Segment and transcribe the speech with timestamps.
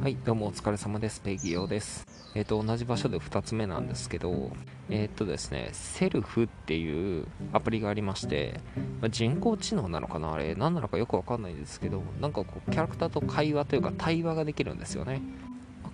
[0.00, 1.20] はい、どうもお疲れ様です。
[1.20, 2.06] ペギオです。
[2.34, 4.50] えっ、と、同じ場所で2つ目なんですけど、
[4.90, 8.60] えっ、とですね、セルフっていうアプリがありまして、
[9.00, 15.20] まあ人工知能なのかなあれ、何なのかよくわかんないんですけど、なんかこう、キャラクターと会話というか対話ができるんですよね。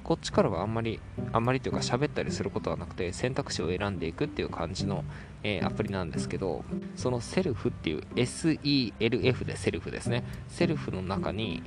[0.08, 1.00] こっちからはあんまり、
[1.32, 5.04] あんまりというか喋ったりすることはなくて、選択肢を選んでいくっていう感じの、
[5.42, 6.64] えーアプリなんですけど、
[6.96, 10.24] そのセルフっていう SELF でセルフですね。
[10.48, 11.62] セルフの中に、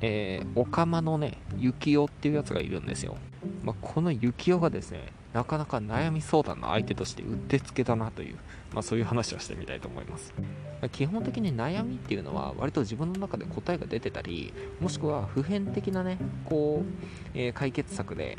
[0.00, 3.16] えー、オカマのね、ユキオっていうやつがいるんですよ。
[3.62, 8.36] まあ、このユキオがですね、なかなか悩み相談の相手としてうってつけだなという、
[8.72, 10.34] まあ、そういう話をしてみたいと思います。
[10.80, 18.38] ま基本的に悩みっていうのは割と自分の中で答えが出てたり、もしくは普遍的なね、こう、えー解決策で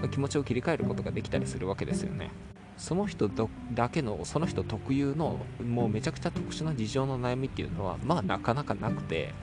[0.00, 2.30] ま気持ちを切り替えることができたりするわけですよね。
[2.76, 3.28] その人
[3.74, 9.34] だけのその人特有のもうめちゃくちゃ特殊な事情の悩みっていうのはまあなかなかなくて、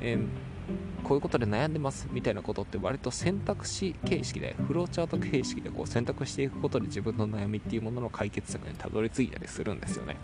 [0.00, 0.49] えー
[1.04, 10.16] こういうことで悩んでますみたいなことって割と選択肢形式でフローチャート形式でこう選択していくことで自分の悩みっていうものの解決策にたどり着いたりするんですよね。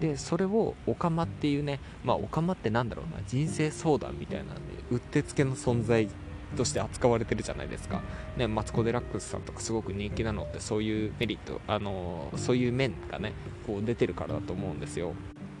[0.00, 4.60] でそれをオカマっていうねまあオカマってなんだろうな人生相談みたいなんで
[4.90, 6.08] うってつけの存在
[6.54, 8.00] として扱われてるじゃないですか、
[8.36, 13.32] ね、マツコ・デラックスさんとかすごく人気なのってそういうメリット、あのそういう面がね
[13.66, 15.14] こう出てるからだと思うんですよ。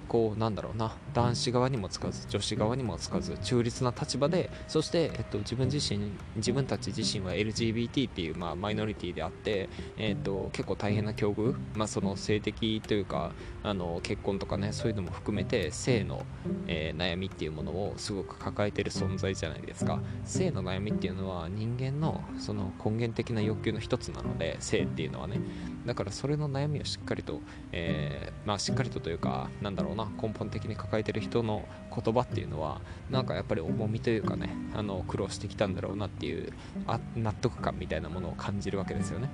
[0.08, 13.32] こうなんだろうな男子側にもつかず女子側にもつかず中立な立場でそして、えっと、自分自身自分たち自身は LGBT っていう、まあ、マイノリティであって、えっと、結構大変な境遇、まあ、その性的というか
[13.62, 16.24] あの結婚とかねそういうのも含めて性の、
[16.66, 20.00] えー悩みっていうものをすごく抱えてる存在じゃないですか。
[20.24, 25.40] 性の悩みっていうのは人間のその根源的な欲求の一つなので性っていうのはね。
[25.86, 27.40] だからそれの悩みをしっかりと、
[27.72, 36.52] えーまあ、しっかりとというかなんだろうな根本的に抱えてる人の言葉っていうのはなんかやっぱり重みというかねあの苦労してきたんだろうなっていう
[36.86, 39.28] あ納得感みたいなものを感じるわけですよね。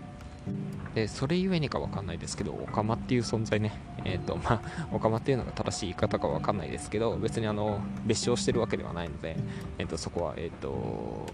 [0.95, 3.73] でそれゆえにかわかんないですけどオカマっていう存在ね。
[4.05, 9.37] えっ、とまあオカマっていうのが正しい言い方かわかんないですけど別にあの別称してるわけではないので、
[9.79, 11.27] えー、とそこはえっ、と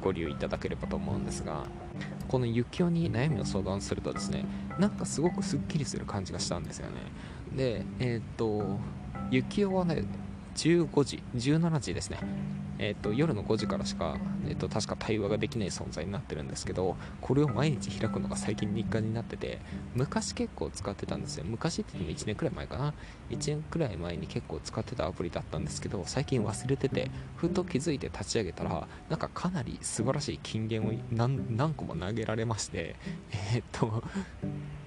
[0.00, 1.64] ご留意いただければと思うんですが
[2.28, 4.44] このユキオに悩みを相談するとですね
[4.78, 6.94] なんかすごくすっきりする感じがしたんですよね。
[7.54, 8.78] でえっ、と
[9.30, 10.04] ユキオはね
[10.54, 12.18] 15時17時ですね。
[12.78, 14.16] えっと夜の5時からしか、
[14.48, 19.60] えっと確か対話ができない存在になってるんですけどこれを毎日開くのが最近日課になってて
[19.94, 21.44] 昔結構使ってたんですよ。
[21.46, 22.94] 昔って言っても1年くらい前かな。
[23.30, 32.96] 1年くらい前に結構使ってたアプリだったんですけど最近忘れててふと気づいて立ち上げたらなんかかなり素晴らしい金言を何個も投げられまして
[33.54, 34.04] えっと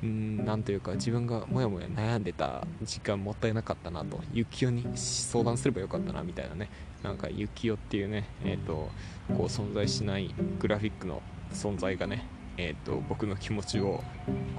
[0.04, 6.70] うーんなんというか自分がもやもや悩んでた時間もったいなかったなと幸代に相談すればよかったなみたいなね
[7.04, 8.90] なんか幸代っていうねえっ、と
[9.30, 12.26] こう存在しないグラフィックの存在がね
[12.58, 14.04] えっ、と僕の気持ちを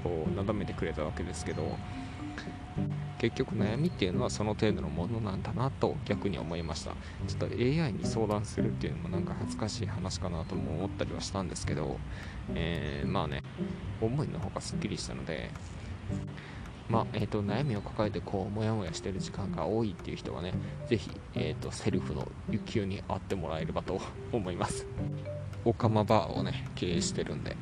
[0.03, 1.77] こうなだめてくれたわけですけど
[3.19, 6.91] 結局悩みっていうのはその程度のものなんだなと逆に思いました。
[7.27, 11.97] ちょっと AI に相談するっていうのもなんか恥ずかしい話かなとも思ったりはしたんですけど、
[12.55, 13.43] えーまあね
[14.01, 15.51] 思いの方がすっきりしたので
[16.89, 20.53] まあえー、と悩みを抱えてこうモヤモヤしてる時間が多いっていう人はね
[20.87, 24.01] ぜひ、えー、とセルフの雪代に会ってもらえればと
[24.33, 24.85] 思います。
[25.65, 27.55] オカマバーをね経営してるんで。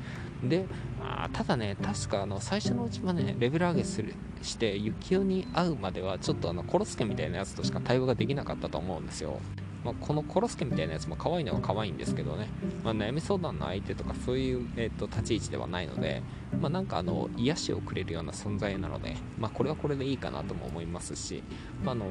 [0.43, 0.65] で
[1.01, 9.39] あただね確かあの最初のうちはねレベル上げするして幸代に会うまではちょっとあのコロスケみたいなやつとしか対話ができなかったと思うんですよ。
[9.87, 12.49] まあ、このコロスケみたいなやつも可愛いのは可愛いんですけどね、
[12.83, 16.21] まあ、悩み相談の相手とかそういう、えー、と立ち位置ではないので、
[16.59, 21.41] まあ、なんかあの癒しをくれるような存在なので、まあ、これはこれでいいかなとも思いますし、
[21.85, 22.05] まああの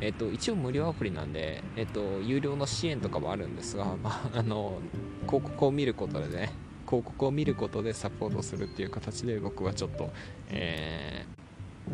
[0.00, 4.78] えー、と一応無料アプリなんで、えー、と有料の支援とかはあるんですが、まあ、あの
[5.26, 6.52] 広告を見ることでね
[6.86, 10.12] 広告を見ることでサポートするっていう形で僕はちょっと、
[10.50, 11.41] えー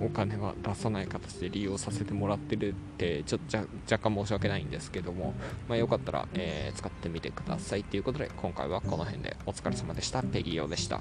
[0.01, 3.59] お金は出さない形で利用させてもらってるってちょっと
[3.91, 5.35] 若干申し訳ないんですけども、
[5.69, 11.01] まあ、よかったら、えー使ってみてくださいということで今回はこの辺でお疲れ様でしたペギオでした。